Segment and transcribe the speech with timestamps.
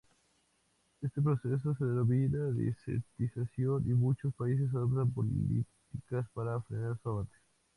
[1.03, 7.37] Este proceso se denomina desertización y muchos países adoptan políticas para frenar su avance.